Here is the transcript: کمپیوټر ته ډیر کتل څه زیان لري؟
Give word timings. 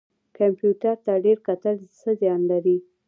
کمپیوټر 0.37 0.95
ته 1.05 1.13
ډیر 1.25 1.37
کتل 1.47 1.75
څه 1.99 2.09
زیان 2.21 2.41
لري؟ 2.51 2.77